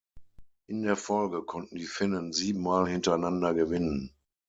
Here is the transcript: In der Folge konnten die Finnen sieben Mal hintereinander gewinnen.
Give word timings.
In 0.65 0.81
der 0.81 0.95
Folge 0.95 1.43
konnten 1.43 1.75
die 1.75 1.85
Finnen 1.85 2.33
sieben 2.33 2.63
Mal 2.63 2.89
hintereinander 2.89 3.53
gewinnen. 3.53 4.11